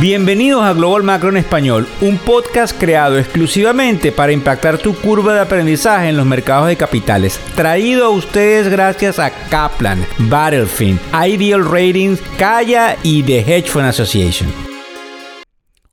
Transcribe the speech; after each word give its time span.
Bienvenidos 0.00 0.62
a 0.62 0.74
Global 0.74 1.02
Macro 1.02 1.28
en 1.30 1.38
Español, 1.38 1.88
un 2.00 2.18
podcast 2.18 2.78
creado 2.78 3.18
exclusivamente 3.18 4.12
para 4.12 4.30
impactar 4.30 4.78
tu 4.78 4.94
curva 4.94 5.34
de 5.34 5.40
aprendizaje 5.40 6.08
en 6.08 6.16
los 6.16 6.24
mercados 6.24 6.68
de 6.68 6.76
capitales. 6.76 7.40
Traído 7.56 8.04
a 8.04 8.10
ustedes 8.10 8.68
gracias 8.68 9.18
a 9.18 9.32
Kaplan, 9.48 9.98
Battlefield, 10.30 11.00
Ideal 11.12 11.64
Ratings, 11.64 12.22
Kaya 12.38 12.96
y 13.02 13.24
The 13.24 13.40
Hedge 13.40 13.70
Fund 13.70 13.86
Association. 13.86 14.48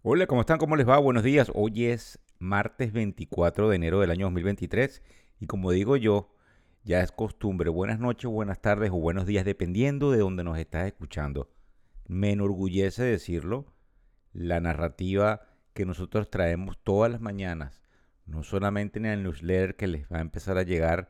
Hola, 0.04 0.28
¿cómo 0.28 0.42
están? 0.42 0.60
¿Cómo 0.60 0.76
les 0.76 0.88
va? 0.88 1.00
Buenos 1.00 1.24
días. 1.24 1.52
Hoy 1.56 1.86
es 1.86 2.20
martes 2.38 2.94
24 2.94 3.70
de 3.70 3.76
enero 3.76 4.02
del 4.02 4.12
año 4.12 4.28
2023 4.28 5.02
y 5.40 5.48
como 5.48 5.72
digo 5.72 5.98
yo, 5.98 6.30
ya 6.84 7.02
es 7.02 7.12
costumbre. 7.12 7.72
Buenas 7.72 7.98
noches, 7.98 8.30
buenas 8.30 8.62
tardes 8.62 8.92
o 8.92 8.98
buenos 8.98 9.26
días, 9.26 9.46
dependiendo 9.46 10.12
de 10.12 10.20
donde 10.20 10.44
nos 10.44 10.60
estás 10.60 10.86
escuchando. 10.86 11.50
Me 12.08 12.34
enorgullece 12.34 13.02
decirlo 13.02 13.66
la 14.36 14.60
narrativa 14.60 15.48
que 15.74 15.86
nosotros 15.86 16.30
traemos 16.30 16.78
todas 16.84 17.10
las 17.10 17.22
mañanas, 17.22 17.82
no 18.26 18.44
solamente 18.44 19.00
en 19.00 19.06
el 19.06 19.24
newsletter 19.24 19.76
que 19.76 19.88
les 19.88 20.08
va 20.12 20.18
a 20.18 20.22
empezar 20.22 20.58
a 20.58 20.64
llegar 20.64 21.10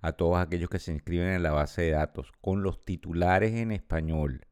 a 0.00 0.12
todos 0.12 0.38
aquellos 0.38 0.68
que 0.68 0.80
se 0.80 0.92
inscriben 0.92 1.28
en 1.28 1.42
la 1.42 1.52
base 1.52 1.82
de 1.82 1.92
datos, 1.92 2.32
con 2.40 2.62
los 2.62 2.84
titulares 2.84 3.52
en 3.54 3.70
español 3.70 4.46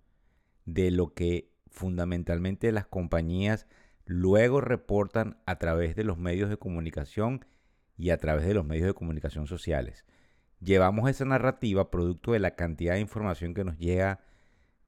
de 0.65 0.91
lo 0.93 1.15
que 1.15 1.53
fundamentalmente 1.69 2.71
las 2.71 2.87
compañías 2.87 3.67
luego 4.07 4.61
reportan 4.61 5.39
a 5.45 5.57
través 5.57 5.97
de 5.97 6.05
los 6.05 6.17
medios 6.17 6.49
de 6.49 6.59
comunicación 6.59 7.45
y 7.97 8.11
a 8.11 8.19
través 8.19 8.47
de 8.47 8.55
los 8.55 8.65
medios 8.65 8.87
de 8.87 8.95
comunicación 8.95 9.47
sociales. 9.47 10.05
Llevamos 10.61 11.11
esa 11.11 11.25
narrativa 11.25 11.91
producto 11.91 12.33
de 12.33 12.39
la 12.39 12.55
cantidad 12.55 12.95
de 12.95 13.01
información 13.01 13.53
que 13.53 13.65
nos 13.65 13.79
llega 13.79 14.21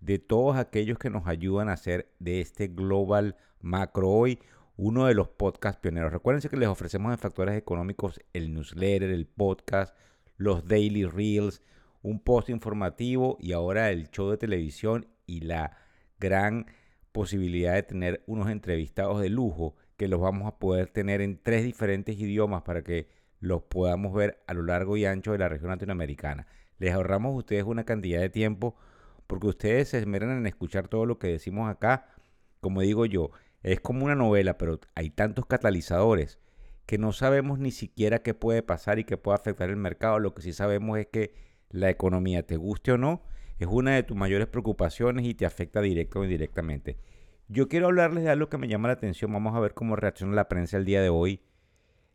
de 0.00 0.18
todos 0.18 0.56
aquellos 0.56 0.98
que 0.98 1.10
nos 1.10 1.26
ayudan 1.26 1.68
a 1.68 1.74
hacer 1.74 2.10
de 2.18 2.40
este 2.40 2.68
Global 2.68 3.36
Macro 3.60 4.10
hoy 4.10 4.38
uno 4.76 5.06
de 5.06 5.14
los 5.14 5.28
podcast 5.28 5.80
pioneros. 5.80 6.12
Recuérdense 6.12 6.48
que 6.48 6.56
les 6.56 6.68
ofrecemos 6.68 7.12
en 7.12 7.18
Factores 7.18 7.56
Económicos 7.56 8.20
el 8.32 8.52
newsletter, 8.52 9.10
el 9.10 9.26
podcast, 9.26 9.96
los 10.36 10.66
daily 10.66 11.04
reels, 11.04 11.62
un 12.02 12.20
post 12.20 12.48
informativo 12.48 13.38
y 13.40 13.52
ahora 13.52 13.90
el 13.90 14.10
show 14.10 14.30
de 14.30 14.36
televisión 14.36 15.06
y 15.26 15.40
la 15.40 15.76
gran 16.18 16.66
posibilidad 17.12 17.74
de 17.74 17.84
tener 17.84 18.24
unos 18.26 18.50
entrevistados 18.50 19.20
de 19.20 19.30
lujo 19.30 19.76
que 19.96 20.08
los 20.08 20.20
vamos 20.20 20.48
a 20.48 20.58
poder 20.58 20.88
tener 20.88 21.20
en 21.20 21.40
tres 21.40 21.64
diferentes 21.64 22.18
idiomas 22.18 22.62
para 22.62 22.82
que 22.82 23.08
los 23.38 23.62
podamos 23.62 24.12
ver 24.12 24.42
a 24.48 24.54
lo 24.54 24.62
largo 24.62 24.96
y 24.96 25.04
ancho 25.04 25.32
de 25.32 25.38
la 25.38 25.48
región 25.48 25.70
latinoamericana. 25.70 26.46
Les 26.78 26.92
ahorramos 26.92 27.32
a 27.32 27.36
ustedes 27.36 27.64
una 27.64 27.84
cantidad 27.84 28.20
de 28.20 28.30
tiempo 28.30 28.74
porque 29.26 29.46
ustedes 29.48 29.88
se 29.90 29.98
esmeran 29.98 30.30
en 30.30 30.46
escuchar 30.46 30.88
todo 30.88 31.06
lo 31.06 31.18
que 31.18 31.28
decimos 31.28 31.70
acá. 31.70 32.08
Como 32.60 32.80
digo 32.80 33.06
yo, 33.06 33.30
es 33.62 33.80
como 33.80 34.04
una 34.04 34.14
novela, 34.14 34.58
pero 34.58 34.80
hay 34.94 35.10
tantos 35.10 35.46
catalizadores 35.46 36.38
que 36.86 36.98
no 36.98 37.12
sabemos 37.12 37.58
ni 37.58 37.70
siquiera 37.70 38.22
qué 38.22 38.34
puede 38.34 38.62
pasar 38.62 38.98
y 38.98 39.04
qué 39.04 39.16
puede 39.16 39.36
afectar 39.36 39.70
el 39.70 39.76
mercado. 39.76 40.18
Lo 40.18 40.34
que 40.34 40.42
sí 40.42 40.52
sabemos 40.52 40.98
es 40.98 41.06
que 41.06 41.34
la 41.70 41.90
economía, 41.90 42.46
te 42.46 42.56
guste 42.56 42.92
o 42.92 42.98
no, 42.98 43.22
es 43.58 43.68
una 43.68 43.94
de 43.94 44.02
tus 44.02 44.16
mayores 44.16 44.48
preocupaciones 44.48 45.26
y 45.26 45.34
te 45.34 45.46
afecta 45.46 45.80
directo 45.80 46.20
o 46.20 46.24
indirectamente. 46.24 46.98
Yo 47.48 47.68
quiero 47.68 47.86
hablarles 47.86 48.24
de 48.24 48.30
algo 48.30 48.48
que 48.48 48.58
me 48.58 48.68
llama 48.68 48.88
la 48.88 48.94
atención. 48.94 49.32
Vamos 49.32 49.54
a 49.54 49.60
ver 49.60 49.74
cómo 49.74 49.96
reacciona 49.96 50.34
la 50.34 50.48
prensa 50.48 50.76
el 50.76 50.84
día 50.84 51.02
de 51.02 51.10
hoy. 51.10 51.42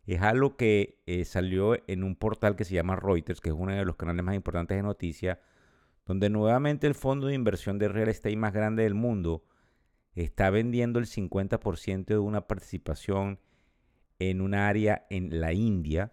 Es 0.05 0.21
algo 0.21 0.57
que 0.57 1.01
eh, 1.05 1.23
salió 1.23 1.77
en 1.87 2.03
un 2.03 2.15
portal 2.15 2.55
que 2.55 2.65
se 2.65 2.73
llama 2.73 2.95
Reuters, 2.95 3.41
que 3.41 3.49
es 3.49 3.55
uno 3.57 3.73
de 3.73 3.85
los 3.85 3.95
canales 3.95 4.23
más 4.23 4.35
importantes 4.35 4.75
de 4.75 4.81
noticias, 4.81 5.37
donde 6.09 6.31
nuevamente 6.31 6.87
el 6.87 6.95
fondo 6.95 7.27
de 7.27 7.35
inversión 7.35 7.77
de 7.77 7.87
real 7.87 8.09
estate 8.09 8.35
más 8.35 8.51
grande 8.51 8.81
del 8.81 8.95
mundo 8.95 9.43
está 10.15 10.49
vendiendo 10.49 10.97
el 10.97 11.05
50% 11.05 12.05
de 12.05 12.17
una 12.17 12.47
participación 12.47 13.39
en 14.17 14.41
un 14.41 14.55
área 14.55 15.05
en 15.11 15.39
la 15.39 15.53
India. 15.53 16.11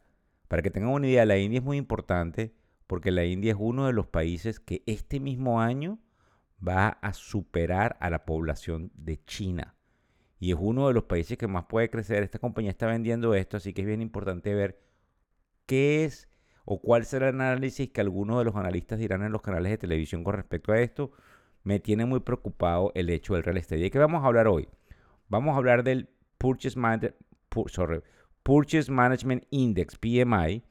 Para 0.49 0.61
que 0.61 0.71
tengan 0.71 0.91
una 0.91 1.09
idea, 1.09 1.25
la 1.25 1.39
India 1.39 1.61
es 1.61 1.65
muy 1.65 1.79
importante 1.79 2.55
porque 2.87 3.11
la 3.11 3.25
India 3.25 3.53
es 3.53 3.57
uno 3.59 3.87
de 3.87 3.95
los 3.95 4.07
países 4.07 4.61
que 4.61 4.83
este 4.85 5.19
mismo 5.19 5.63
año 5.63 5.99
va 6.61 6.89
a 6.89 7.15
superar 7.15 7.97
a 7.99 8.11
la 8.11 8.27
población 8.27 8.93
de 8.97 9.25
China. 9.25 9.77
Y 10.39 10.53
es 10.53 10.59
uno 10.61 10.89
de 10.89 10.93
los 10.93 11.05
países 11.05 11.39
que 11.39 11.49
más 11.49 11.65
puede 11.65 11.89
crecer. 11.89 12.23
Esta 12.23 12.39
compañía 12.39 12.71
está 12.71 12.87
vendiendo 12.87 13.35
esto, 13.35 13.57
así 13.57 13.73
que 13.73 13.81
es 13.81 13.87
bien 13.87 14.03
importante 14.03 14.53
ver 14.53 14.79
qué 15.65 16.05
es 16.05 16.29
o 16.67 16.81
cuál 16.81 17.07
será 17.07 17.29
el 17.29 17.41
análisis 17.41 17.91
que 17.91 18.01
algunos 18.01 18.39
de 18.39 18.45
los 18.45 18.57
analistas 18.57 18.99
dirán 18.99 19.23
en 19.23 19.33
los 19.33 19.41
canales 19.41 19.71
de 19.71 19.79
televisión 19.79 20.25
con 20.25 20.35
respecto 20.35 20.73
a 20.73 20.81
esto, 20.81 21.13
me 21.63 21.79
tiene 21.79 22.05
muy 22.05 22.21
preocupado 22.21 22.93
el 22.95 23.09
hecho 23.09 23.35
del 23.35 23.45
real 23.45 23.57
estate. 23.57 23.81
¿De 23.81 23.91
qué 23.91 23.99
vamos 23.99 24.23
a 24.23 24.27
hablar 24.27 24.49
hoy? 24.49 24.69
Vamos 25.29 25.55
a 25.55 25.59
hablar 25.59 25.85
del 25.85 26.09
Purchase, 26.39 26.77
Purchase 28.43 28.93
Management 28.93 29.45
Index, 29.51 29.97
PMI. 29.97 30.65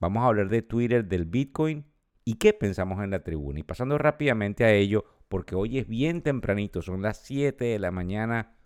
Vamos 0.00 0.22
a 0.22 0.26
hablar 0.26 0.48
de 0.48 0.62
Twitter, 0.62 1.04
del 1.04 1.24
Bitcoin 1.24 1.84
y 2.24 2.34
qué 2.34 2.52
pensamos 2.52 3.02
en 3.02 3.10
la 3.10 3.22
tribuna. 3.22 3.60
Y 3.60 3.62
pasando 3.62 3.96
rápidamente 3.96 4.64
a 4.64 4.72
ello, 4.72 5.04
porque 5.28 5.54
hoy 5.54 5.78
es 5.78 5.86
bien 5.86 6.22
tempranito, 6.22 6.82
son 6.82 7.00
las 7.00 7.18
7 7.18 7.64
de 7.64 7.78
la 7.78 7.92
mañana, 7.92 8.56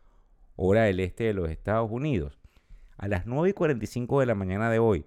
hora 0.57 0.85
del 0.85 1.01
este 1.01 1.25
de 1.25 1.35
los 1.35 1.51
Estados 1.51 1.91
Unidos. 1.91 2.39
A 2.97 3.09
las 3.09 3.27
9 3.27 3.51
y 3.51 3.53
45 3.53 4.21
de 4.21 4.27
la 4.27 4.35
mañana 4.35 4.71
de 4.71 4.79
hoy, 4.79 5.05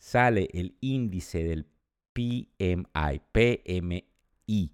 sale 0.00 0.48
el 0.54 0.76
índice 0.80 1.44
del 1.44 1.66
PMI, 2.14 3.20
PMI, 3.30 4.72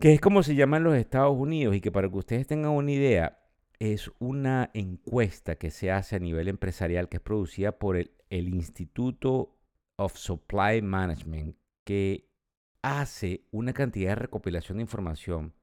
que 0.00 0.12
es 0.12 0.20
como 0.20 0.42
se 0.42 0.56
llama 0.56 0.76
en 0.76 0.84
los 0.84 0.96
Estados 0.96 1.36
Unidos 1.38 1.74
y 1.76 1.80
que 1.80 1.92
para 1.92 2.10
que 2.10 2.16
ustedes 2.16 2.46
tengan 2.46 2.72
una 2.72 2.90
idea, 2.90 3.38
es 3.78 4.10
una 4.18 4.70
encuesta 4.74 5.54
que 5.54 5.70
se 5.70 5.92
hace 5.92 6.16
a 6.16 6.18
nivel 6.18 6.48
empresarial 6.48 7.08
que 7.08 7.18
es 7.18 7.22
producida 7.22 7.78
por 7.78 7.96
el, 7.96 8.10
Instituto 8.30 9.56
of 9.96 10.16
Supply 10.16 10.82
Management, 10.82 11.56
que 11.84 12.28
hace 12.82 13.46
una 13.52 13.72
cantidad 13.72 14.10
de 14.10 14.16
recopilación 14.16 14.78
de 14.78 14.82
información 14.82 15.54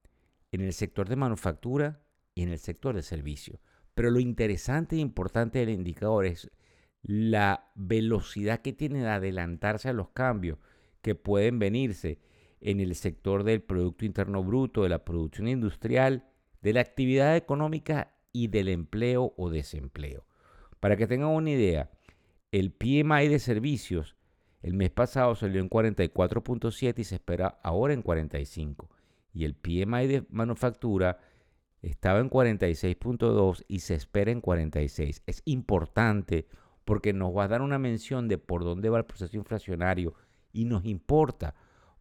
en 0.54 0.62
el 0.62 0.74
sector 0.74 1.10
de 1.10 1.18
manufactura 1.18 2.02
y 2.34 2.44
en 2.44 2.50
el 2.50 2.60
sector 2.60 2.96
de 2.96 3.04
servicio. 3.04 3.60
Pero 3.94 4.10
lo 4.10 4.20
interesante 4.20 4.96
e 4.96 5.00
importante 5.00 5.60
del 5.60 5.70
indicador 5.70 6.26
es 6.26 6.50
la 7.08 7.72
velocidad 7.76 8.62
que 8.62 8.74
tiene 8.74 9.02
de 9.02 9.10
adelantarse 9.10 9.90
a 9.90 9.94
los 9.94 10.10
cambios 10.10 10.58
que 11.02 11.14
pueden 11.14 11.60
venirse 11.60 12.20
en 12.62 12.80
el 12.80 12.96
sector 12.96 13.44
del 13.44 13.62
Producto 13.62 14.06
Interno 14.06 14.44
Bruto, 14.44 14.84
de 14.84 14.90
la 14.90 15.06
producción 15.06 15.48
industrial, 15.48 16.26
de 16.62 16.74
la 16.74 16.82
actividad 16.82 17.36
económica 17.36 18.16
y 18.32 18.48
del 18.48 18.70
empleo 18.70 19.34
o 19.38 19.52
desempleo. 19.52 20.26
Para 20.80 20.98
que 20.98 21.06
tengan 21.06 21.30
una 21.30 21.52
idea, 21.52 21.92
el 22.52 22.72
PMI 22.72 23.28
de 23.28 23.40
servicios 23.40 24.16
el 24.66 24.74
mes 24.74 24.90
pasado 24.90 25.36
salió 25.36 25.62
en 25.62 25.70
44.7 25.70 26.98
y 26.98 27.04
se 27.04 27.16
espera 27.16 27.60
ahora 27.62 27.94
en 27.94 28.02
45. 28.02 28.90
Y 29.32 29.46
el 29.46 29.54
PMI 29.54 30.08
de 30.08 30.26
manufactura 30.32 31.20
estaba 31.84 32.18
en 32.18 32.32
46.2 32.32 33.64
y 33.68 33.82
se 33.82 33.94
espera 33.94 34.32
en 34.32 34.42
46. 34.42 35.22
Es 35.28 35.44
importante 35.46 36.48
porque 36.86 37.14
nos 37.14 37.36
va 37.36 37.46
a 37.46 37.48
dar 37.48 37.62
una 37.62 37.80
mención 37.80 38.28
de 38.28 38.38
por 38.38 38.64
dónde 38.64 38.90
va 38.90 39.00
el 39.00 39.06
proceso 39.06 39.36
inflacionario 39.36 40.14
y 40.54 40.66
nos 40.66 40.86
importa 40.86 41.56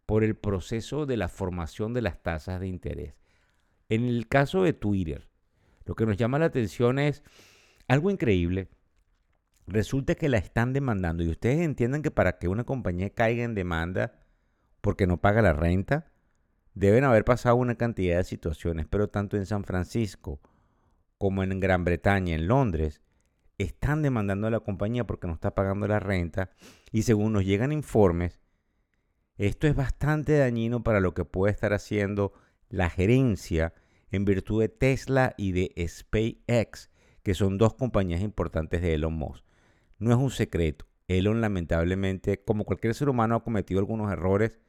por 0.05 0.23
el 0.23 0.35
proceso 0.35 1.05
de 1.05 1.17
la 1.17 1.27
formación 1.27 1.93
de 1.93 2.01
las 2.01 2.21
tasas 2.21 2.59
de 2.59 2.67
interés. 2.67 3.15
En 3.89 4.05
el 4.05 4.27
caso 4.27 4.63
de 4.63 4.73
Twitter, 4.73 5.27
lo 5.85 5.95
que 5.95 6.05
nos 6.05 6.17
llama 6.17 6.39
la 6.39 6.45
atención 6.45 6.99
es 6.99 7.23
algo 7.87 8.11
increíble. 8.11 8.69
Resulta 9.67 10.13
que 10.15 10.29
la 10.29 10.37
están 10.37 10.73
demandando 10.73 11.23
y 11.23 11.29
ustedes 11.29 11.59
entienden 11.61 12.03
que 12.03 12.11
para 12.11 12.37
que 12.37 12.47
una 12.47 12.63
compañía 12.63 13.09
caiga 13.09 13.43
en 13.43 13.55
demanda 13.55 14.19
porque 14.81 15.07
no 15.07 15.17
paga 15.17 15.41
la 15.41 15.53
renta, 15.53 16.11
deben 16.75 17.03
haber 17.03 17.25
pasado 17.25 17.55
una 17.55 17.75
cantidad 17.75 18.17
de 18.17 18.23
situaciones, 18.23 18.85
pero 18.87 19.09
tanto 19.09 19.37
en 19.37 19.47
San 19.47 19.63
Francisco 19.63 20.39
como 21.17 21.41
en 21.41 21.59
Gran 21.59 21.83
Bretaña, 21.83 22.35
en 22.35 22.47
Londres, 22.47 23.01
están 23.57 24.01
demandando 24.01 24.47
a 24.47 24.51
la 24.51 24.59
compañía 24.59 25.05
porque 25.05 25.27
no 25.27 25.33
está 25.33 25.55
pagando 25.55 25.87
la 25.87 25.99
renta 25.99 26.51
y 26.91 27.03
según 27.03 27.33
nos 27.33 27.45
llegan 27.45 27.71
informes, 27.71 28.41
esto 29.37 29.67
es 29.67 29.75
bastante 29.75 30.37
dañino 30.37 30.83
para 30.83 30.99
lo 30.99 31.13
que 31.13 31.25
puede 31.25 31.51
estar 31.51 31.73
haciendo 31.73 32.33
la 32.69 32.89
gerencia 32.89 33.73
en 34.11 34.25
virtud 34.25 34.61
de 34.61 34.69
Tesla 34.69 35.33
y 35.37 35.51
de 35.51 35.73
SpaceX, 35.87 36.89
que 37.23 37.33
son 37.33 37.57
dos 37.57 37.73
compañías 37.73 38.21
importantes 38.21 38.81
de 38.81 38.93
Elon 38.93 39.13
Musk. 39.13 39.43
No 39.99 40.11
es 40.11 40.17
un 40.17 40.31
secreto. 40.31 40.85
Elon 41.07 41.41
lamentablemente, 41.41 42.43
como 42.43 42.65
cualquier 42.65 42.93
ser 42.93 43.09
humano, 43.09 43.35
ha 43.35 43.43
cometido 43.43 43.79
algunos 43.79 44.11
errores 44.11 44.59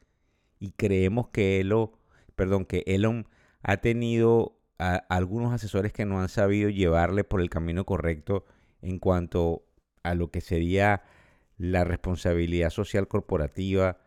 y 0.59 0.73
creemos 0.73 1.29
que 1.29 1.61
Elon, 1.61 1.93
perdón, 2.35 2.65
que 2.65 2.83
Elon 2.87 3.29
ha 3.63 3.79
tenido 3.79 4.59
algunos 4.79 5.53
asesores 5.55 5.93
que 5.93 6.05
no 6.05 6.21
han 6.21 6.29
sabido 6.29 6.69
llevarle 6.69 7.25
por 7.25 7.41
el 7.41 7.49
camino 7.49 7.87
correcto 7.87 8.45
en 8.83 8.99
cuanto 8.99 9.65
a 10.03 10.15
lo 10.15 10.31
que 10.31 10.41
sería 10.41 11.03
la 11.59 11.85
responsabilidad 11.85 12.71
social 12.71 13.09
corporativa 13.09 13.99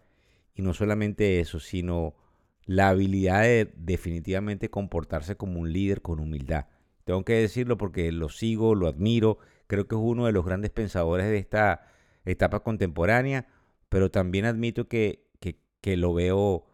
y 0.53 0.61
no 0.61 0.73
solamente 0.73 1.39
eso, 1.39 1.59
sino 1.59 2.15
la 2.65 2.89
habilidad 2.89 3.43
de 3.43 3.73
definitivamente 3.77 4.69
comportarse 4.69 5.35
como 5.35 5.59
un 5.59 5.73
líder 5.73 6.01
con 6.01 6.19
humildad. 6.19 6.67
Tengo 7.03 7.25
que 7.25 7.33
decirlo 7.33 7.77
porque 7.77 8.11
lo 8.11 8.29
sigo, 8.29 8.75
lo 8.75 8.87
admiro, 8.87 9.39
creo 9.65 9.87
que 9.87 9.95
es 9.95 10.01
uno 10.01 10.27
de 10.27 10.31
los 10.31 10.45
grandes 10.45 10.69
pensadores 10.69 11.25
de 11.25 11.37
esta 11.37 11.87
etapa 12.25 12.59
contemporánea, 12.61 13.47
pero 13.89 14.11
también 14.11 14.45
admito 14.45 14.87
que, 14.87 15.25
que, 15.81 15.97
lo 15.97 16.13
veo, 16.13 16.67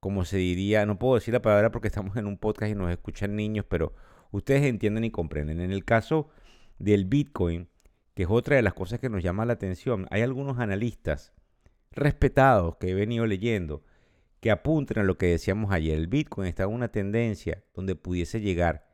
como 0.00 0.24
se 0.24 0.38
diría, 0.38 0.86
no 0.86 0.98
puedo 0.98 1.14
decir 1.14 1.34
la 1.34 1.42
palabra 1.42 1.70
porque 1.70 1.88
estamos 1.88 2.16
en 2.16 2.26
un 2.26 2.38
podcast 2.38 2.72
y 2.72 2.74
nos 2.74 2.90
escuchan 2.90 3.36
niños, 3.36 3.64
pero 3.68 3.94
ustedes 4.32 4.64
entienden 4.64 5.04
y 5.04 5.10
comprenden. 5.10 5.60
En 5.60 5.70
el 5.70 5.84
caso 5.84 6.30
del 6.80 7.04
Bitcoin, 7.04 7.68
que 8.14 8.24
es 8.24 8.28
otra 8.30 8.56
de 8.56 8.62
las 8.62 8.74
cosas 8.74 8.98
que 8.98 9.08
nos 9.08 9.22
llama 9.22 9.44
la 9.44 9.52
atención, 9.52 10.06
hay 10.10 10.22
algunos 10.22 10.58
analistas 10.58 11.32
respetados 11.92 12.76
que 12.76 12.90
he 12.90 12.94
venido 12.94 13.26
leyendo 13.26 13.84
que 14.40 14.50
apuntan 14.50 14.98
a 14.98 15.04
lo 15.04 15.18
que 15.18 15.26
decíamos 15.26 15.72
ayer. 15.72 15.96
El 15.96 16.06
Bitcoin 16.06 16.48
está 16.48 16.64
en 16.64 16.70
una 16.70 16.88
tendencia 16.88 17.62
donde 17.74 17.94
pudiese 17.94 18.40
llegar 18.40 18.88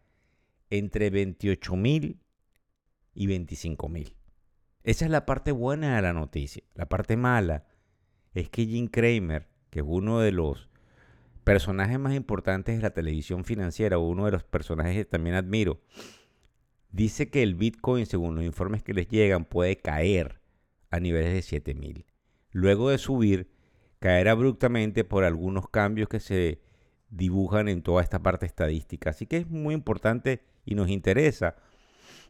entre 0.68 1.10
28 1.10 1.76
mil 1.76 2.20
y 3.14 3.26
25 3.28 3.88
mil. 3.88 4.16
Esa 4.82 5.04
es 5.04 5.10
la 5.10 5.24
parte 5.24 5.52
buena 5.52 5.96
de 5.96 6.02
la 6.02 6.12
noticia. 6.12 6.64
La 6.74 6.88
parte 6.88 7.16
mala 7.16 7.66
es 8.34 8.48
que 8.48 8.66
Jim 8.66 8.88
Cramer, 8.88 9.48
que 9.70 9.80
es 9.80 9.86
uno 9.88 10.18
de 10.20 10.32
los 10.32 10.68
personajes 11.44 11.98
más 12.00 12.14
importantes 12.14 12.76
de 12.76 12.82
la 12.82 12.90
televisión 12.90 13.44
financiera, 13.44 13.98
uno 13.98 14.24
de 14.26 14.32
los 14.32 14.42
personajes 14.42 14.96
que 14.96 15.04
también 15.04 15.36
admiro, 15.36 15.80
dice 16.90 17.28
que 17.28 17.42
el 17.42 17.54
Bitcoin, 17.54 18.06
según 18.06 18.34
los 18.34 18.44
informes 18.44 18.82
que 18.82 18.94
les 18.94 19.08
llegan, 19.08 19.44
puede 19.44 19.76
caer 19.76 20.40
a 20.90 21.00
niveles 21.00 21.32
de 21.32 21.42
7 21.42 21.74
mil. 21.74 22.06
Luego 22.50 22.90
de 22.90 22.98
subir 22.98 23.50
caer 23.98 24.28
abruptamente 24.28 25.04
por 25.04 25.24
algunos 25.24 25.68
cambios 25.68 26.08
que 26.08 26.20
se 26.20 26.60
dibujan 27.10 27.68
en 27.68 27.82
toda 27.82 28.02
esta 28.02 28.22
parte 28.22 28.46
estadística. 28.46 29.10
Así 29.10 29.26
que 29.26 29.38
es 29.38 29.48
muy 29.48 29.74
importante 29.74 30.42
y 30.64 30.74
nos 30.74 30.88
interesa, 30.88 31.56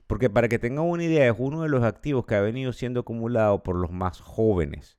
porque 0.07 0.31
para 0.31 0.49
que 0.49 0.59
tengan 0.59 0.85
una 0.85 1.05
idea, 1.05 1.27
es 1.27 1.35
uno 1.39 1.63
de 1.63 1.69
los 1.69 1.83
activos 1.83 2.27
que 2.27 2.35
ha 2.35 2.41
venido 2.41 2.73
siendo 2.73 3.01
acumulado 3.01 3.63
por 3.63 3.77
los 3.77 3.91
más 3.91 4.21
jóvenes. 4.21 4.99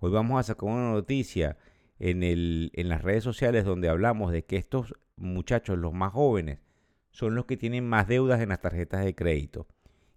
Hoy 0.00 0.10
vamos 0.10 0.40
a 0.40 0.42
sacar 0.42 0.68
una 0.68 0.92
noticia 0.92 1.56
en, 1.98 2.22
el, 2.22 2.70
en 2.74 2.88
las 2.88 3.02
redes 3.02 3.24
sociales 3.24 3.64
donde 3.64 3.88
hablamos 3.88 4.32
de 4.32 4.44
que 4.44 4.56
estos 4.56 4.94
muchachos, 5.16 5.78
los 5.78 5.92
más 5.92 6.12
jóvenes, 6.12 6.60
son 7.10 7.34
los 7.34 7.46
que 7.46 7.56
tienen 7.56 7.88
más 7.88 8.06
deudas 8.06 8.40
en 8.40 8.50
las 8.50 8.60
tarjetas 8.60 9.04
de 9.04 9.14
crédito. 9.14 9.66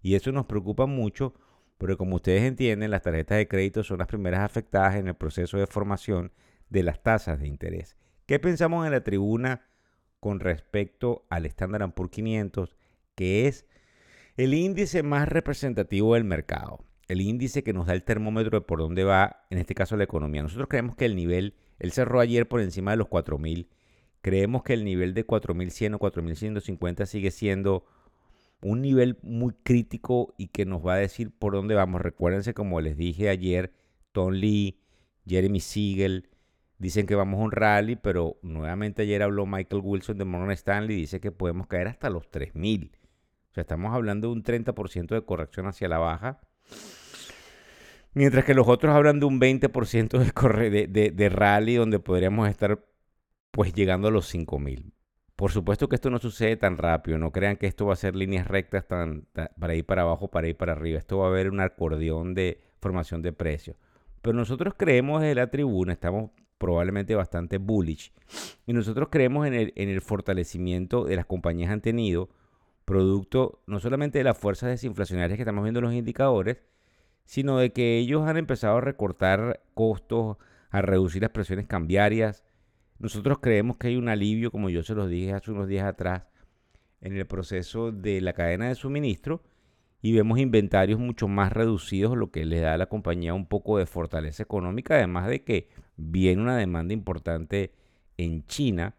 Y 0.02 0.14
eso 0.14 0.32
nos 0.32 0.46
preocupa 0.46 0.86
mucho 0.86 1.34
porque 1.82 1.96
como 1.96 2.14
ustedes 2.14 2.44
entienden, 2.44 2.92
las 2.92 3.02
tarjetas 3.02 3.38
de 3.38 3.48
crédito 3.48 3.82
son 3.82 3.98
las 3.98 4.06
primeras 4.06 4.40
afectadas 4.40 4.94
en 4.94 5.08
el 5.08 5.16
proceso 5.16 5.58
de 5.58 5.66
formación 5.66 6.30
de 6.70 6.84
las 6.84 7.02
tasas 7.02 7.40
de 7.40 7.48
interés. 7.48 7.96
¿Qué 8.26 8.38
pensamos 8.38 8.86
en 8.86 8.92
la 8.92 9.02
tribuna 9.02 9.66
con 10.20 10.38
respecto 10.38 11.26
al 11.28 11.44
Standard 11.46 11.92
Poor's 11.92 12.12
500, 12.12 12.76
que 13.16 13.48
es 13.48 13.66
el 14.36 14.54
índice 14.54 15.02
más 15.02 15.28
representativo 15.28 16.14
del 16.14 16.22
mercado? 16.22 16.84
El 17.08 17.20
índice 17.20 17.64
que 17.64 17.72
nos 17.72 17.88
da 17.88 17.94
el 17.94 18.04
termómetro 18.04 18.60
de 18.60 18.64
por 18.64 18.78
dónde 18.78 19.02
va, 19.02 19.44
en 19.50 19.58
este 19.58 19.74
caso, 19.74 19.96
la 19.96 20.04
economía. 20.04 20.44
Nosotros 20.44 20.68
creemos 20.68 20.94
que 20.94 21.04
el 21.04 21.16
nivel, 21.16 21.56
él 21.80 21.90
cerró 21.90 22.20
ayer 22.20 22.46
por 22.48 22.60
encima 22.60 22.92
de 22.92 22.98
los 22.98 23.08
4.000. 23.08 23.66
Creemos 24.22 24.62
que 24.62 24.72
el 24.72 24.84
nivel 24.84 25.14
de 25.14 25.26
4.100 25.26 25.96
o 25.96 25.98
4.150 25.98 27.06
sigue 27.06 27.30
siendo 27.30 27.84
un 28.62 28.80
nivel 28.80 29.18
muy 29.22 29.54
crítico 29.64 30.34
y 30.38 30.48
que 30.48 30.64
nos 30.64 30.86
va 30.86 30.94
a 30.94 30.98
decir 30.98 31.32
por 31.36 31.52
dónde 31.52 31.74
vamos. 31.74 32.00
Recuérdense, 32.00 32.54
como 32.54 32.80
les 32.80 32.96
dije 32.96 33.28
ayer, 33.28 33.72
Tom 34.12 34.32
Lee, 34.32 34.78
Jeremy 35.26 35.60
Siegel, 35.60 36.30
dicen 36.78 37.06
que 37.06 37.16
vamos 37.16 37.40
a 37.40 37.44
un 37.44 37.52
rally, 37.52 37.96
pero 37.96 38.38
nuevamente 38.42 39.02
ayer 39.02 39.22
habló 39.22 39.46
Michael 39.46 39.82
Wilson 39.84 40.18
de 40.18 40.24
Morgan 40.24 40.52
Stanley 40.52 40.96
dice 40.96 41.20
que 41.20 41.32
podemos 41.32 41.66
caer 41.66 41.88
hasta 41.88 42.08
los 42.08 42.30
3000. 42.30 42.92
O 43.50 43.54
sea, 43.54 43.62
estamos 43.62 43.92
hablando 43.92 44.28
de 44.28 44.34
un 44.34 44.42
30% 44.42 45.08
de 45.08 45.24
corrección 45.24 45.66
hacia 45.66 45.88
la 45.88 45.98
baja. 45.98 46.40
Mientras 48.14 48.44
que 48.44 48.54
los 48.54 48.68
otros 48.68 48.94
hablan 48.94 49.20
de 49.20 49.26
un 49.26 49.40
20% 49.40 50.70
de, 50.70 50.86
de, 50.86 51.10
de, 51.10 51.28
rally 51.28 51.76
donde 51.76 51.98
podríamos 51.98 52.48
estar 52.48 52.84
pues 53.52 53.72
llegando 53.72 54.08
a 54.08 54.10
los 54.10 54.26
5000. 54.26 54.92
Por 55.36 55.52
supuesto 55.52 55.88
que 55.88 55.94
esto 55.94 56.10
no 56.10 56.18
sucede 56.18 56.56
tan 56.56 56.78
rápido, 56.78 57.18
no 57.18 57.30
crean 57.30 57.56
que 57.56 57.66
esto 57.66 57.86
va 57.86 57.92
a 57.92 57.96
ser 57.96 58.16
líneas 58.16 58.46
rectas 58.46 58.84
para 58.84 59.74
ir 59.74 59.86
para 59.86 60.02
abajo, 60.02 60.28
para 60.28 60.48
ir 60.48 60.56
para 60.56 60.72
arriba. 60.72 60.98
Esto 60.98 61.18
va 61.18 61.26
a 61.26 61.30
haber 61.30 61.50
un 61.50 61.60
acordeón 61.60 62.34
de 62.34 62.60
formación 62.80 63.22
de 63.22 63.32
precios. 63.32 63.76
Pero 64.20 64.36
nosotros 64.36 64.74
creemos 64.76 65.20
desde 65.20 65.34
la 65.34 65.50
tribuna, 65.50 65.92
estamos 65.92 66.30
probablemente 66.58 67.14
bastante 67.14 67.58
bullish, 67.58 68.12
y 68.66 68.72
nosotros 68.72 69.08
creemos 69.10 69.46
en 69.46 69.54
el, 69.54 69.72
en 69.74 69.88
el 69.88 70.00
fortalecimiento 70.00 71.04
de 71.04 71.16
las 71.16 71.26
compañías 71.26 71.72
han 71.72 71.80
tenido, 71.80 72.30
producto 72.84 73.62
no 73.66 73.80
solamente 73.80 74.18
de 74.18 74.24
las 74.24 74.38
fuerzas 74.38 74.70
desinflacionarias 74.70 75.36
que 75.36 75.42
estamos 75.42 75.64
viendo 75.64 75.80
en 75.80 75.86
los 75.86 75.94
indicadores, 75.94 76.62
sino 77.24 77.58
de 77.58 77.72
que 77.72 77.98
ellos 77.98 78.26
han 78.28 78.36
empezado 78.36 78.78
a 78.78 78.80
recortar 78.80 79.60
costos, 79.74 80.36
a 80.70 80.82
reducir 80.82 81.22
las 81.22 81.32
presiones 81.32 81.66
cambiarias, 81.66 82.44
nosotros 83.02 83.40
creemos 83.40 83.76
que 83.78 83.88
hay 83.88 83.96
un 83.96 84.08
alivio, 84.08 84.52
como 84.52 84.70
yo 84.70 84.84
se 84.84 84.94
los 84.94 85.10
dije 85.10 85.32
hace 85.32 85.50
unos 85.50 85.66
días 85.66 85.84
atrás, 85.84 86.22
en 87.00 87.16
el 87.16 87.26
proceso 87.26 87.90
de 87.90 88.20
la 88.20 88.32
cadena 88.32 88.68
de 88.68 88.76
suministro 88.76 89.42
y 90.00 90.12
vemos 90.12 90.38
inventarios 90.38 91.00
mucho 91.00 91.26
más 91.26 91.52
reducidos, 91.52 92.16
lo 92.16 92.30
que 92.30 92.44
le 92.44 92.60
da 92.60 92.74
a 92.74 92.78
la 92.78 92.86
compañía 92.86 93.34
un 93.34 93.46
poco 93.46 93.78
de 93.78 93.86
fortaleza 93.86 94.44
económica, 94.44 94.94
además 94.94 95.26
de 95.26 95.42
que 95.42 95.68
viene 95.96 96.42
una 96.42 96.56
demanda 96.56 96.94
importante 96.94 97.72
en 98.18 98.46
China 98.46 98.94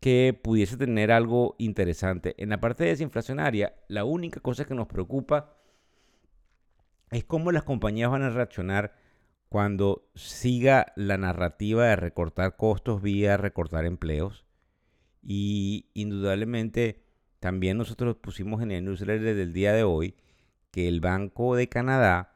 que 0.00 0.38
pudiese 0.40 0.76
tener 0.76 1.10
algo 1.10 1.56
interesante. 1.58 2.34
En 2.36 2.50
la 2.50 2.60
parte 2.60 2.84
desinflacionaria, 2.84 3.74
la 3.88 4.04
única 4.04 4.40
cosa 4.40 4.66
que 4.66 4.74
nos 4.74 4.86
preocupa 4.86 5.56
es 7.10 7.24
cómo 7.24 7.52
las 7.52 7.64
compañías 7.64 8.10
van 8.10 8.22
a 8.22 8.28
reaccionar 8.28 9.05
cuando 9.48 10.08
siga 10.14 10.92
la 10.96 11.18
narrativa 11.18 11.86
de 11.86 11.96
recortar 11.96 12.56
costos 12.56 13.02
vía 13.02 13.36
recortar 13.36 13.84
empleos. 13.84 14.44
Y 15.22 15.90
indudablemente 15.94 17.02
también 17.40 17.78
nosotros 17.78 18.16
pusimos 18.16 18.62
en 18.62 18.72
el 18.72 18.84
newsletter 18.84 19.34
del 19.34 19.52
día 19.52 19.72
de 19.72 19.84
hoy 19.84 20.16
que 20.70 20.88
el 20.88 21.00
Banco 21.00 21.56
de 21.56 21.68
Canadá 21.68 22.34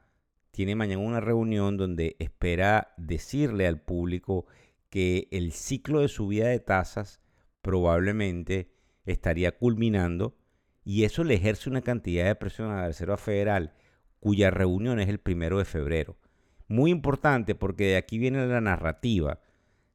tiene 0.51 0.75
mañana 0.75 1.03
una 1.03 1.21
reunión 1.21 1.77
donde 1.77 2.17
espera 2.19 2.95
decirle 2.97 3.67
al 3.67 3.81
público 3.81 4.47
que 4.89 5.29
el 5.31 5.53
ciclo 5.53 6.01
de 6.01 6.09
subida 6.09 6.49
de 6.49 6.59
tasas 6.59 7.21
probablemente 7.63 8.73
estaría 9.05 9.57
culminando 9.57 10.37
y 10.85 11.05
eso 11.05 11.23
le 11.25 11.35
ejerce 11.35 11.71
una 11.71 11.83
cantidad 11.83 12.27
de 12.27 12.35
presión 12.35 12.71
a 12.71 12.77
la 12.77 12.87
Reserva 12.89 13.17
Federal 13.17 13.75
cuya 14.19 14.51
reunión 14.51 14.99
es 15.01 15.09
el 15.09 15.21
primero 15.21 15.59
de 15.59 15.65
febrero 15.65 16.17
muy 16.71 16.91
importante 16.91 17.55
porque 17.55 17.85
de 17.89 17.97
aquí 17.97 18.19
viene 18.19 18.47
la 18.47 18.61
narrativa 18.61 19.41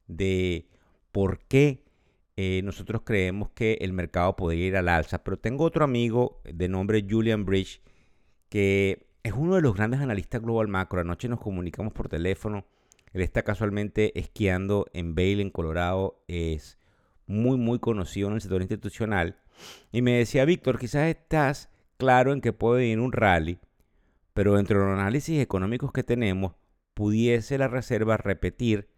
de 0.06 0.68
por 1.10 1.40
qué 1.40 1.84
eh, 2.36 2.60
nosotros 2.62 3.02
creemos 3.02 3.48
que 3.50 3.78
el 3.80 3.92
mercado 3.92 4.36
podría 4.36 4.66
ir 4.66 4.76
al 4.76 4.88
alza. 4.88 5.24
Pero 5.24 5.38
tengo 5.38 5.64
otro 5.64 5.84
amigo 5.84 6.40
de 6.44 6.68
nombre 6.68 7.06
Julian 7.08 7.44
Bridge 7.44 7.80
que 8.50 9.06
es 9.22 9.32
uno 9.32 9.56
de 9.56 9.62
los 9.62 9.74
grandes 9.74 10.00
analistas 10.00 10.42
global 10.42 10.68
macro. 10.68 11.00
Anoche 11.00 11.28
nos 11.28 11.40
comunicamos 11.40 11.92
por 11.92 12.08
teléfono. 12.08 12.64
Él 13.12 13.22
está 13.22 13.42
casualmente 13.42 14.18
esquiando 14.18 14.86
en 14.92 15.14
Vail, 15.14 15.40
en 15.40 15.50
Colorado. 15.50 16.22
Es 16.28 16.78
muy, 17.26 17.56
muy 17.56 17.78
conocido 17.78 18.28
en 18.28 18.34
el 18.34 18.40
sector 18.42 18.60
institucional. 18.60 19.36
Y 19.90 20.02
me 20.02 20.12
decía, 20.18 20.44
Víctor, 20.44 20.78
quizás 20.78 21.08
estás 21.08 21.70
claro 21.96 22.34
en 22.34 22.42
que 22.42 22.52
puede 22.52 22.82
venir 22.82 23.00
un 23.00 23.12
rally, 23.12 23.58
pero 24.34 24.58
entre 24.58 24.76
los 24.76 24.88
análisis 24.88 25.40
económicos 25.40 25.92
que 25.92 26.02
tenemos, 26.02 26.52
pudiese 26.96 27.58
la 27.58 27.68
reserva 27.68 28.16
repetir 28.16 28.88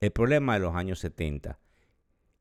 el 0.00 0.10
problema 0.10 0.54
de 0.54 0.60
los 0.60 0.74
años 0.74 1.00
70. 1.00 1.60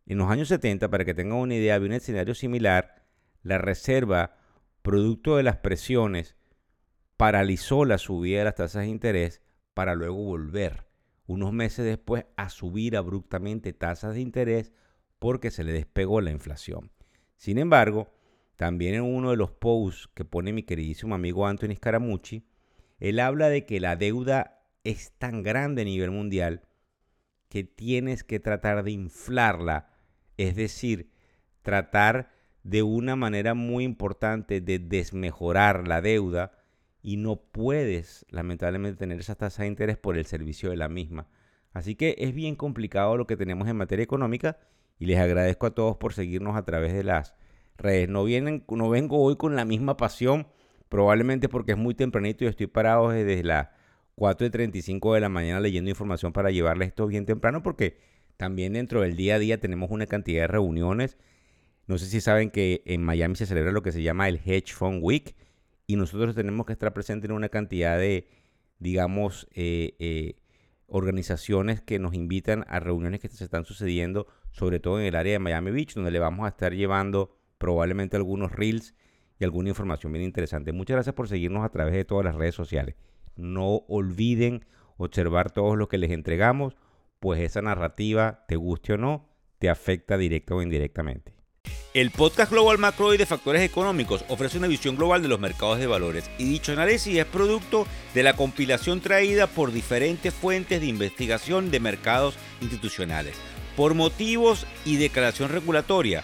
En 0.05 0.17
los 0.17 0.31
años 0.31 0.47
70, 0.47 0.89
para 0.89 1.03
que 1.03 1.13
tengan 1.13 1.37
una 1.37 1.55
idea, 1.55 1.75
había 1.75 1.89
un 1.89 1.93
escenario 1.95 2.33
similar. 2.33 3.03
La 3.43 3.57
reserva, 3.57 4.37
producto 4.81 5.35
de 5.35 5.43
las 5.43 5.57
presiones, 5.57 6.37
paralizó 7.17 7.83
la 7.83 7.97
subida 7.97 8.37
de 8.37 8.45
las 8.45 8.55
tasas 8.55 8.83
de 8.83 8.87
interés 8.87 9.41
para 9.73 9.95
luego 9.95 10.15
volver 10.15 10.87
unos 11.27 11.51
meses 11.51 11.83
después 11.83 12.25
a 12.37 12.47
subir 12.47 12.95
abruptamente 12.95 13.73
tasas 13.73 14.13
de 14.13 14.21
interés 14.21 14.71
porque 15.19 15.51
se 15.51 15.65
le 15.65 15.73
despegó 15.73 16.21
la 16.21 16.31
inflación. 16.31 16.89
Sin 17.35 17.57
embargo, 17.57 18.13
también 18.55 18.95
en 18.95 19.01
uno 19.01 19.31
de 19.31 19.37
los 19.37 19.51
posts 19.51 20.07
que 20.13 20.23
pone 20.23 20.53
mi 20.53 20.63
queridísimo 20.63 21.15
amigo 21.15 21.45
Anthony 21.45 21.75
Scaramucci, 21.75 22.47
él 22.99 23.19
habla 23.19 23.49
de 23.49 23.65
que 23.65 23.81
la 23.81 23.97
deuda 23.97 24.58
es 24.83 25.13
tan 25.17 25.43
grande 25.43 25.81
a 25.83 25.85
nivel 25.85 26.11
mundial 26.11 26.63
que 27.49 27.63
tienes 27.63 28.23
que 28.23 28.39
tratar 28.39 28.83
de 28.83 28.91
inflarla, 28.91 29.89
es 30.37 30.55
decir, 30.55 31.11
tratar 31.61 32.31
de 32.63 32.83
una 32.83 33.15
manera 33.15 33.53
muy 33.53 33.83
importante 33.83 34.61
de 34.61 34.79
desmejorar 34.79 35.87
la 35.87 36.01
deuda 36.01 36.51
y 37.01 37.17
no 37.17 37.37
puedes 37.37 38.25
lamentablemente 38.29 38.99
tener 38.99 39.19
esa 39.19 39.35
tasa 39.35 39.63
de 39.63 39.69
interés 39.69 39.97
por 39.97 40.17
el 40.17 40.25
servicio 40.25 40.69
de 40.69 40.77
la 40.77 40.89
misma. 40.89 41.27
Así 41.73 41.95
que 41.95 42.15
es 42.17 42.33
bien 42.33 42.55
complicado 42.55 43.17
lo 43.17 43.27
que 43.27 43.37
tenemos 43.37 43.67
en 43.67 43.77
materia 43.77 44.03
económica 44.03 44.57
y 44.97 45.05
les 45.05 45.17
agradezco 45.17 45.65
a 45.65 45.73
todos 45.73 45.97
por 45.97 46.13
seguirnos 46.13 46.55
a 46.55 46.65
través 46.65 46.93
de 46.93 47.03
las 47.03 47.35
redes. 47.77 48.09
No, 48.09 48.23
vienen, 48.23 48.65
no 48.69 48.89
vengo 48.89 49.21
hoy 49.21 49.37
con 49.37 49.55
la 49.55 49.65
misma 49.65 49.97
pasión, 49.97 50.47
probablemente 50.89 51.47
porque 51.47 51.71
es 51.71 51.77
muy 51.77 51.95
tempranito 51.95 52.43
y 52.43 52.47
estoy 52.47 52.67
parado 52.67 53.09
desde 53.09 53.43
las 53.43 53.69
4.35 54.19 55.13
de 55.13 55.21
la 55.21 55.29
mañana 55.29 55.61
leyendo 55.61 55.89
información 55.89 56.33
para 56.33 56.51
llevarles 56.51 56.89
esto 56.89 57.07
bien 57.07 57.25
temprano 57.25 57.63
porque 57.63 57.97
también 58.35 58.73
dentro 58.73 59.01
del 59.01 59.15
día 59.15 59.35
a 59.35 59.39
día 59.39 59.59
tenemos 59.59 59.89
una 59.91 60.05
cantidad 60.05 60.41
de 60.41 60.47
reuniones. 60.47 61.17
No 61.87 61.97
sé 61.97 62.05
si 62.05 62.21
saben 62.21 62.51
que 62.51 62.83
en 62.85 63.01
Miami 63.01 63.35
se 63.35 63.45
celebra 63.45 63.71
lo 63.71 63.81
que 63.81 63.91
se 63.91 64.03
llama 64.03 64.27
el 64.27 64.39
Hedge 64.45 64.73
Fund 64.73 64.99
Week 65.01 65.35
y 65.87 65.95
nosotros 65.95 66.35
tenemos 66.35 66.65
que 66.65 66.73
estar 66.73 66.93
presentes 66.93 67.29
en 67.29 67.35
una 67.35 67.49
cantidad 67.49 67.97
de, 67.97 68.27
digamos, 68.77 69.47
eh, 69.55 69.95
eh, 69.99 70.35
organizaciones 70.87 71.81
que 71.81 71.97
nos 71.97 72.13
invitan 72.13 72.65
a 72.67 72.79
reuniones 72.79 73.21
que 73.21 73.27
se 73.27 73.43
están 73.43 73.65
sucediendo, 73.65 74.27
sobre 74.51 74.79
todo 74.79 74.99
en 74.99 75.05
el 75.05 75.15
área 75.15 75.33
de 75.33 75.39
Miami 75.39 75.71
Beach, 75.71 75.95
donde 75.95 76.11
le 76.11 76.19
vamos 76.19 76.45
a 76.45 76.49
estar 76.49 76.73
llevando 76.73 77.35
probablemente 77.57 78.17
algunos 78.17 78.51
reels 78.51 78.95
y 79.39 79.43
alguna 79.45 79.69
información 79.69 80.11
bien 80.11 80.25
interesante. 80.25 80.73
Muchas 80.73 80.95
gracias 80.95 81.15
por 81.15 81.27
seguirnos 81.27 81.65
a 81.65 81.69
través 81.69 81.93
de 81.93 82.05
todas 82.05 82.25
las 82.25 82.35
redes 82.35 82.55
sociales. 82.55 82.95
No 83.39 83.83
olviden 83.87 84.65
observar 84.97 85.51
todo 85.51 85.75
lo 85.75 85.87
que 85.87 85.97
les 85.97 86.11
entregamos, 86.11 86.75
pues 87.19 87.41
esa 87.41 87.61
narrativa, 87.61 88.43
te 88.47 88.57
guste 88.57 88.93
o 88.93 88.97
no, 88.97 89.29
te 89.59 89.69
afecta 89.69 90.17
directa 90.17 90.55
o 90.55 90.61
indirectamente. 90.61 91.33
El 91.93 92.11
podcast 92.11 92.51
Global 92.51 92.77
Macro 92.77 93.13
y 93.13 93.17
de 93.17 93.25
Factores 93.25 93.61
Económicos 93.63 94.23
ofrece 94.27 94.57
una 94.57 94.67
visión 94.67 94.95
global 94.95 95.21
de 95.21 95.27
los 95.27 95.39
mercados 95.39 95.79
de 95.79 95.87
valores 95.87 96.29
y 96.37 96.43
dicho 96.43 96.71
análisis 96.71 97.17
es 97.17 97.25
producto 97.25 97.87
de 98.13 98.23
la 98.23 98.35
compilación 98.35 99.01
traída 99.01 99.47
por 99.47 99.71
diferentes 99.71 100.33
fuentes 100.33 100.81
de 100.81 100.87
investigación 100.87 101.71
de 101.71 101.79
mercados 101.79 102.37
institucionales. 102.61 103.35
Por 103.75 103.95
motivos 103.95 104.67
y 104.85 104.97
declaración 104.97 105.49
regulatoria, 105.49 106.23